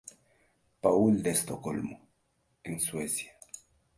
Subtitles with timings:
[0.81, 2.01] Paul de Estocolmo,
[2.63, 3.33] en Suecia.